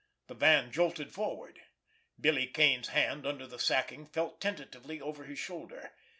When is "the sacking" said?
3.45-4.07